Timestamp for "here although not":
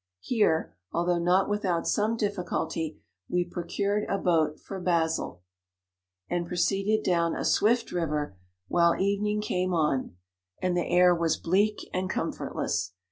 0.21-1.47